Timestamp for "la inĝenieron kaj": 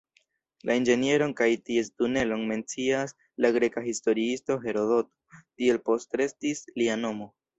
0.67-1.49